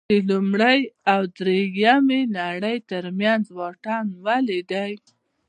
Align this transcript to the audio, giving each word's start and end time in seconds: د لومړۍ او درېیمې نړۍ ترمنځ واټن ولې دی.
د 0.09 0.11
لومړۍ 0.29 0.81
او 1.13 1.21
درېیمې 1.37 2.21
نړۍ 2.39 2.77
ترمنځ 2.89 3.43
واټن 3.57 4.05
ولې 4.25 4.59
دی. 4.71 4.91